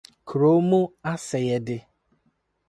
Kurow 0.27 0.59
Mu 0.69 0.81
Asɛyɛde 1.11 1.77